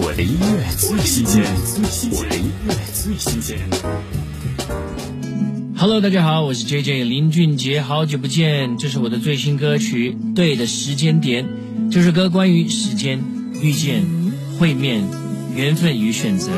[0.00, 1.42] 我的音乐最新鲜，
[2.12, 3.58] 我的音乐最新鲜。
[5.76, 8.78] Hello，大家好，我是 JJ 林俊杰，好久不见。
[8.78, 11.44] 这是我的最新歌曲《对的时间点》。
[11.90, 13.20] 这首歌关于时间、
[13.60, 14.04] 遇见、
[14.56, 15.02] 会面、
[15.56, 16.52] 缘分与选择。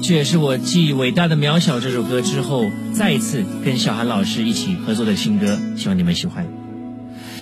[0.00, 6.59] 这也是我继《伟大的渺小》这首歌之后，再一次跟小韩老师一起合作的新歌，希望你们喜欢。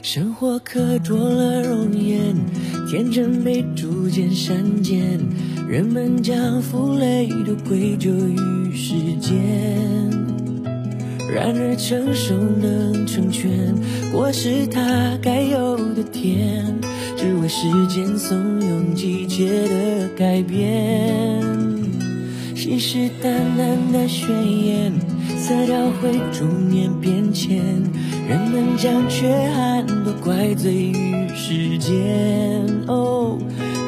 [0.03, 2.35] 生活刻着了容颜，
[2.89, 5.19] 天真被逐渐删减，
[5.69, 9.37] 人们将负累都归咎于时间。
[11.31, 13.75] 然而成熟能成全，
[14.13, 16.65] 或是它该有的甜，
[17.17, 21.45] 只为时间怂恿季节的改变。
[22.55, 24.29] 信誓旦旦的宣
[24.65, 24.93] 言，
[25.49, 27.57] 色调会逐年变迁。
[28.29, 31.97] 人们将缺憾都怪罪于时间，
[32.87, 33.39] 哦。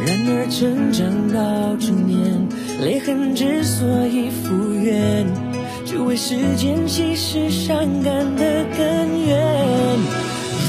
[0.07, 2.49] 然而成长到成年，
[2.83, 5.27] 泪痕之所以复原，
[5.85, 9.99] 只为时间稀释伤感的根源。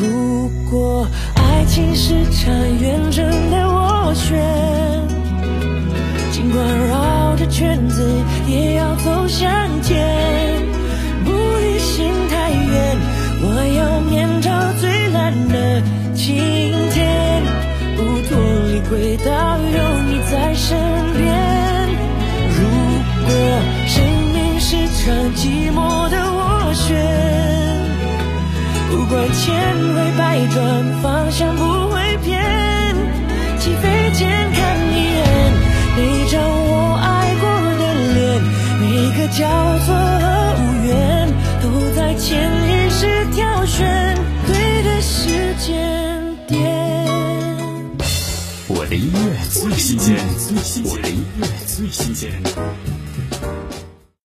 [0.02, 5.08] 如果爱情是场远征的斡旋，
[6.33, 8.05] 尽管绕着圈子，
[8.45, 9.50] 也要走向
[9.81, 10.11] 前。
[19.57, 20.77] 轨道，有你在身
[21.13, 21.25] 边。
[22.57, 22.59] 如
[23.25, 23.30] 果
[23.88, 26.88] 生命是场寂寞的斡旋，
[28.89, 29.43] 不管千
[29.93, 30.19] 回百
[30.53, 30.58] 转，
[31.02, 32.41] 方向不会偏。
[33.59, 34.59] 起飞前看
[34.91, 35.19] 一眼，
[35.97, 35.99] 每
[36.30, 37.43] 张我爱过
[37.80, 38.19] 的脸，
[38.80, 38.83] 每
[39.17, 39.39] 个交
[39.86, 39.93] 错
[48.95, 50.17] 音乐最新鲜，
[50.84, 52.42] 我的音乐最新鲜。